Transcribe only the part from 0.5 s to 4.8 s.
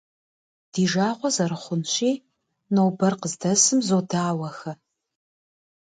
Ди жагъуэ зэрыхъунщи, нобэр къыздэсым зодауэхэ.